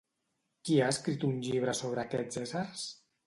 [0.69, 2.89] Qui ha escrit un llibre sobre aquests éssers?